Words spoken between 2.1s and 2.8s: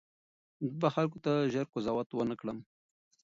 ونه کړم.